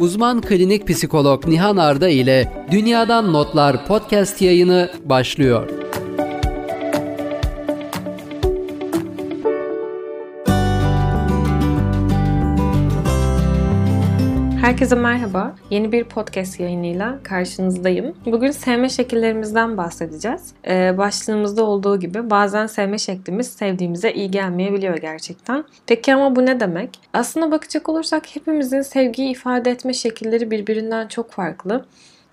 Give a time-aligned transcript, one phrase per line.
[0.00, 5.85] Uzman klinik psikolog Nihan Arda ile Dünyadan Notlar podcast yayını başlıyor.
[14.66, 15.54] Herkese merhaba.
[15.70, 18.14] Yeni bir podcast yayınıyla karşınızdayım.
[18.26, 20.52] Bugün sevme şekillerimizden bahsedeceğiz.
[20.66, 25.64] Ee, başlığımızda olduğu gibi bazen sevme şeklimiz sevdiğimize iyi gelmeyebiliyor gerçekten.
[25.86, 27.00] Peki ama bu ne demek?
[27.12, 31.84] Aslına bakacak olursak hepimizin sevgiyi ifade etme şekilleri birbirinden çok farklı.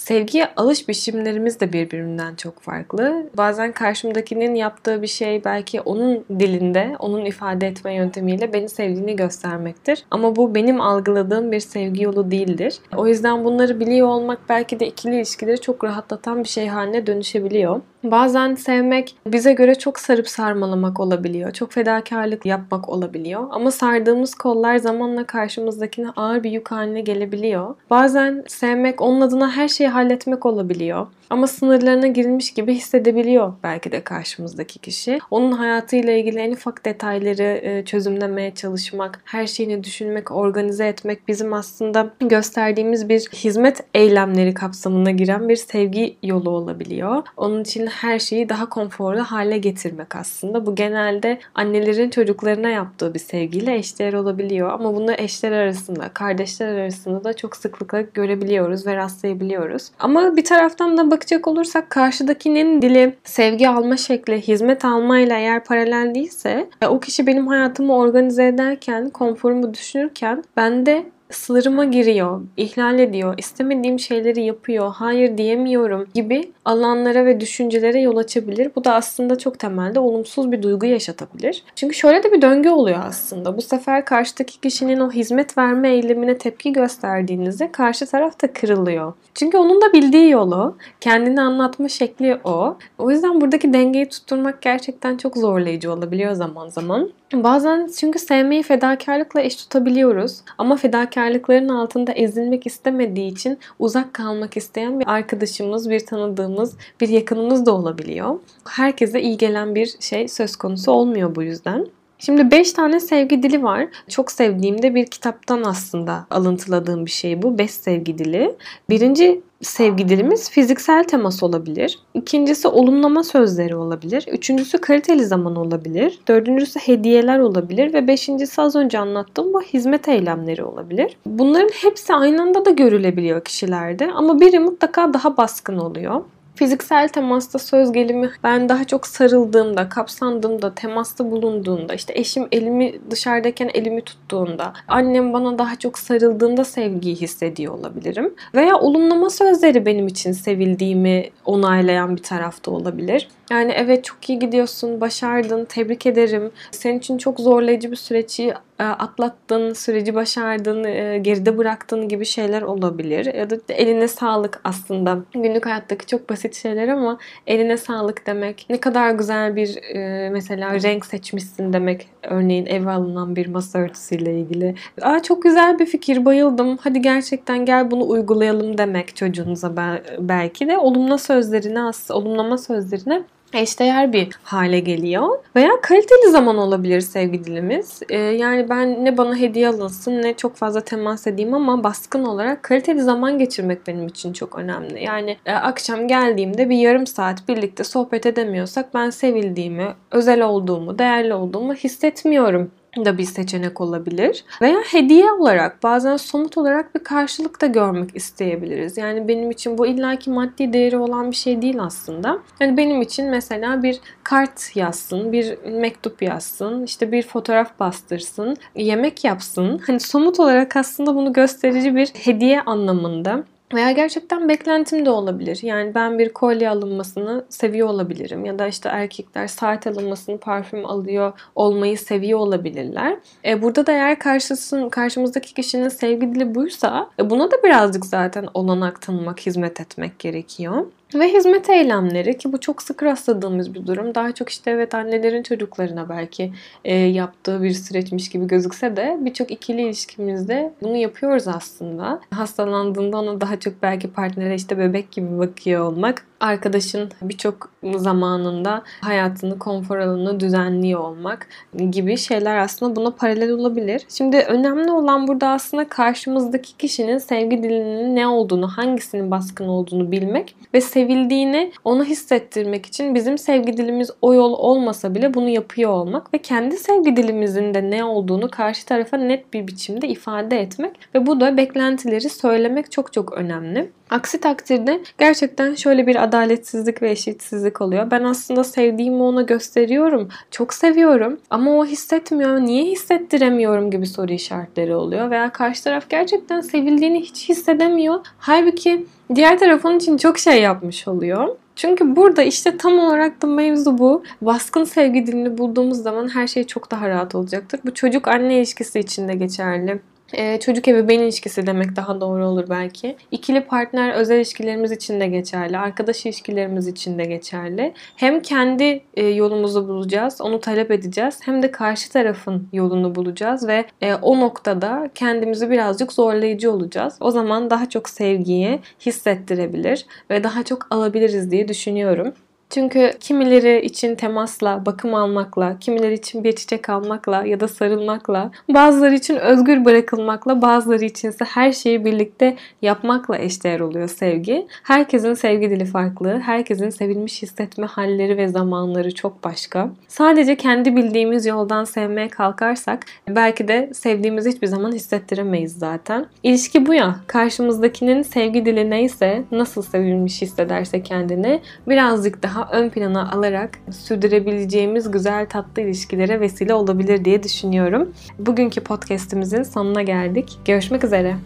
[0.00, 3.26] Sevgiye alış biçimlerimiz de birbirinden çok farklı.
[3.36, 10.04] Bazen karşımdakinin yaptığı bir şey belki onun dilinde, onun ifade etme yöntemiyle beni sevdiğini göstermektir.
[10.10, 12.78] Ama bu benim algıladığım bir sevgi yolu değildir.
[12.96, 17.80] O yüzden bunları biliyor olmak belki de ikili ilişkileri çok rahatlatan bir şey haline dönüşebiliyor.
[18.04, 21.52] Bazen sevmek bize göre çok sarıp sarmalamak olabiliyor.
[21.52, 23.46] Çok fedakarlık yapmak olabiliyor.
[23.50, 27.74] Ama sardığımız kollar zamanla karşımızdakine ağır bir yük haline gelebiliyor.
[27.90, 31.06] Bazen sevmek onun adına her şeyi halletmek olabiliyor.
[31.30, 35.18] Ama sınırlarına girilmiş gibi hissedebiliyor belki de karşımızdaki kişi.
[35.30, 41.52] Onun hayatıyla ilgili en ufak detayları e, çözümlemeye çalışmak, her şeyini düşünmek, organize etmek bizim
[41.52, 47.22] aslında gösterdiğimiz bir hizmet eylemleri kapsamına giren bir sevgi yolu olabiliyor.
[47.36, 50.66] Onun için her şeyi daha konforlu hale getirmek aslında.
[50.66, 54.70] Bu genelde annelerin çocuklarına yaptığı bir sevgiyle eşdeğer olabiliyor.
[54.70, 59.90] Ama bunu eşler arasında, kardeşler arasında da çok sıklıkla görebiliyoruz ve rastlayabiliyoruz.
[59.98, 66.14] Ama bir taraftan da bakacak olursak karşıdakinin dili, sevgi alma şekli, hizmet almayla eğer paralel
[66.14, 73.34] değilse o kişi benim hayatımı organize ederken, konforumu düşünürken ben de sınırıma giriyor, ihlal ediyor,
[73.38, 78.70] istemediğim şeyleri yapıyor, hayır diyemiyorum gibi alanlara ve düşüncelere yol açabilir.
[78.76, 81.64] Bu da aslında çok temelde olumsuz bir duygu yaşatabilir.
[81.74, 83.56] Çünkü şöyle de bir döngü oluyor aslında.
[83.56, 89.12] Bu sefer karşıdaki kişinin o hizmet verme eylemine tepki gösterdiğinizde karşı taraf da kırılıyor.
[89.34, 92.76] Çünkü onun da bildiği yolu, kendini anlatma şekli o.
[92.98, 97.10] O yüzden buradaki dengeyi tutturmak gerçekten çok zorlayıcı olabiliyor zaman zaman.
[97.32, 100.40] Bazen çünkü sevmeyi fedakarlıkla eş tutabiliyoruz.
[100.58, 100.76] Ama
[101.20, 107.72] fedakarlıkların altında ezilmek istemediği için uzak kalmak isteyen bir arkadaşımız, bir tanıdığımız, bir yakınımız da
[107.74, 108.38] olabiliyor.
[108.68, 111.86] Herkese iyi gelen bir şey söz konusu olmuyor bu yüzden.
[112.18, 113.88] Şimdi 5 tane sevgi dili var.
[114.08, 117.58] Çok sevdiğim de bir kitaptan aslında alıntıladığım bir şey bu.
[117.58, 118.56] 5 sevgi dili.
[118.90, 121.98] Birinci sevgi dilimiz fiziksel temas olabilir.
[122.14, 124.26] İkincisi olumlama sözleri olabilir.
[124.32, 126.20] Üçüncüsü kaliteli zaman olabilir.
[126.28, 127.92] Dördüncüsü hediyeler olabilir.
[127.92, 131.16] Ve beşincisi az önce anlattığım bu hizmet eylemleri olabilir.
[131.26, 134.12] Bunların hepsi aynı anda da görülebiliyor kişilerde.
[134.12, 136.22] Ama biri mutlaka daha baskın oluyor.
[136.60, 143.70] Fiziksel temasta söz gelimi ben daha çok sarıldığımda, kapsandığımda, temasta bulunduğunda, işte eşim elimi dışarıdayken
[143.74, 148.34] elimi tuttuğunda, annem bana daha çok sarıldığında sevgiyi hissediyor olabilirim.
[148.54, 153.28] Veya olumlama sözleri benim için sevildiğimi onaylayan bir tarafta olabilir.
[153.50, 156.50] Yani evet çok iyi gidiyorsun, başardın, tebrik ederim.
[156.70, 158.54] Senin için çok zorlayıcı bir süreci
[158.84, 163.34] atlattın, süreci başardın, e, geride bıraktın gibi şeyler olabilir.
[163.34, 165.18] Ya da eline sağlık aslında.
[165.34, 168.66] Günlük hayattaki çok basit şeyler ama eline sağlık demek.
[168.70, 172.08] Ne kadar güzel bir e, mesela renk seçmişsin demek.
[172.22, 174.74] Örneğin eve alınan bir masa örtüsüyle ilgili.
[175.02, 176.78] Aa çok güzel bir fikir, bayıldım.
[176.80, 179.76] Hadi gerçekten gel bunu uygulayalım demek çocuğunuza
[180.18, 185.28] belki de olumlu sözlerine, olumlama sözlerine eşdeğer bir hale geliyor.
[185.56, 188.02] Veya kaliteli zaman olabilir sevgi dilimiz.
[188.08, 192.62] Ee, yani ben ne bana hediye alınsın ne çok fazla temas edeyim ama baskın olarak
[192.62, 195.04] kaliteli zaman geçirmek benim için çok önemli.
[195.04, 201.34] Yani e, akşam geldiğimde bir yarım saat birlikte sohbet edemiyorsak ben sevildiğimi, özel olduğumu, değerli
[201.34, 204.44] olduğumu hissetmiyorum da bir seçenek olabilir.
[204.62, 208.96] Veya hediye olarak bazen somut olarak bir karşılık da görmek isteyebiliriz.
[208.96, 212.38] Yani benim için bu illaki maddi değeri olan bir şey değil aslında.
[212.60, 219.24] Yani benim için mesela bir kart yazsın, bir mektup yazsın, işte bir fotoğraf bastırsın, yemek
[219.24, 219.80] yapsın.
[219.86, 223.44] Hani somut olarak aslında bunu gösterici bir hediye anlamında
[223.74, 225.58] veya gerçekten beklentim de olabilir.
[225.62, 228.44] Yani ben bir kolye alınmasını seviyor olabilirim.
[228.44, 233.16] Ya da işte erkekler saat alınmasını parfüm alıyor olmayı seviyor olabilirler.
[233.44, 238.48] E, burada da eğer karşısın, karşımızdaki kişinin sevgi dili buysa e, buna da birazcık zaten
[238.54, 240.86] olanak tanımak, hizmet etmek gerekiyor.
[241.14, 244.14] Ve hizmet eylemleri ki bu çok sık rastladığımız bir durum.
[244.14, 246.52] Daha çok işte evet annelerin çocuklarına belki
[246.84, 252.20] e, yaptığı bir süreçmiş gibi gözükse de birçok ikili ilişkimizde bunu yapıyoruz aslında.
[252.30, 259.58] Hastalandığında ona daha çok belki partnere işte bebek gibi bakıyor olmak arkadaşın birçok zamanında hayatını,
[259.58, 261.46] konfor alanını düzenliyor olmak
[261.90, 264.02] gibi şeyler aslında buna paralel olabilir.
[264.08, 270.56] Şimdi önemli olan burada aslında karşımızdaki kişinin sevgi dilinin ne olduğunu, hangisinin baskın olduğunu bilmek
[270.74, 276.34] ve sevildiğini ona hissettirmek için bizim sevgi dilimiz o yol olmasa bile bunu yapıyor olmak
[276.34, 281.26] ve kendi sevgi dilimizin de ne olduğunu karşı tarafa net bir biçimde ifade etmek ve
[281.26, 283.92] bu da beklentileri söylemek çok çok önemli.
[284.10, 288.10] Aksi takdirde gerçekten şöyle bir adaletsizlik ve eşitsizlik oluyor.
[288.10, 290.28] Ben aslında sevdiğimi ona gösteriyorum.
[290.50, 292.60] Çok seviyorum ama o hissetmiyor.
[292.60, 295.30] Niye hissettiremiyorum gibi soru işaretleri oluyor.
[295.30, 298.20] Veya karşı taraf gerçekten sevildiğini hiç hissedemiyor.
[298.38, 301.56] Halbuki diğer taraf onun için çok şey yapmış oluyor.
[301.76, 304.22] Çünkü burada işte tam olarak da mevzu bu.
[304.42, 307.80] Baskın sevgi dilini bulduğumuz zaman her şey çok daha rahat olacaktır.
[307.84, 310.00] Bu çocuk anne ilişkisi için de geçerli.
[310.34, 313.16] Ee, çocuk ebeveyn ilişkisi demek daha doğru olur belki.
[313.30, 315.78] İkili partner özel ilişkilerimiz için de geçerli.
[315.78, 317.92] Arkadaş ilişkilerimiz için de geçerli.
[318.16, 321.38] Hem kendi e, yolumuzu bulacağız, onu talep edeceğiz.
[321.42, 327.16] Hem de karşı tarafın yolunu bulacağız ve e, o noktada kendimizi birazcık zorlayıcı olacağız.
[327.20, 332.34] O zaman daha çok sevgiyi hissettirebilir ve daha çok alabiliriz diye düşünüyorum.
[332.70, 339.14] Çünkü kimileri için temasla, bakım almakla, kimileri için bir çiçek almakla ya da sarılmakla, bazıları
[339.14, 344.66] için özgür bırakılmakla, bazıları için ise her şeyi birlikte yapmakla eşdeğer oluyor sevgi.
[344.82, 349.90] Herkesin sevgi dili farklı, herkesin sevilmiş hissetme halleri ve zamanları çok başka.
[350.08, 356.26] Sadece kendi bildiğimiz yoldan sevmeye kalkarsak belki de sevdiğimizi hiçbir zaman hissettiremeyiz zaten.
[356.42, 357.16] İlişki bu ya.
[357.26, 365.10] Karşımızdakinin sevgi dili neyse, nasıl sevilmiş hissederse kendini birazcık daha daha ön plana alarak sürdürebileceğimiz
[365.10, 368.12] güzel tatlı ilişkilere vesile olabilir diye düşünüyorum.
[368.38, 370.58] Bugünkü podcast'imizin sonuna geldik.
[370.64, 371.36] Görüşmek üzere.